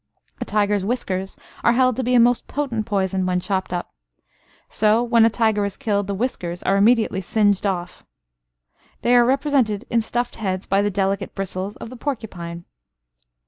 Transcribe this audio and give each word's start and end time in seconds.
A 0.39 0.45
tiger's 0.45 0.83
whiskers 0.83 1.37
are 1.63 1.73
held 1.73 1.95
to 1.95 2.03
be 2.03 2.15
a 2.15 2.19
most 2.19 2.47
potent 2.47 2.87
poison 2.87 3.23
when 3.27 3.39
chopped 3.39 3.71
up; 3.71 3.93
so, 4.67 5.03
when 5.03 5.25
a 5.25 5.29
tiger 5.29 5.63
is 5.63 5.77
killed, 5.77 6.07
the 6.07 6.15
whiskers 6.15 6.63
are 6.63 6.75
immediately 6.75 7.21
singed 7.21 7.67
off. 7.67 8.03
They 9.03 9.13
are 9.15 9.23
represented 9.23 9.85
in 9.91 10.01
stuffed 10.01 10.37
heads 10.37 10.65
by 10.65 10.81
the 10.81 10.89
delicate 10.89 11.35
bristles 11.35 11.75
of 11.75 11.91
the 11.91 11.97
porcupine. 11.97 12.65